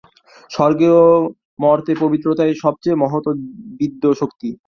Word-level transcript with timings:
স্বর্গে 0.51 0.89
ও 1.01 1.05
মর্ত্যে 1.63 1.93
পবিত্রতাই 2.03 2.53
সবচেয়ে 2.63 2.99
মহৎ 3.03 3.23
ও 3.27 3.31
দিব্য 3.79 4.03
শক্তি। 4.21 4.49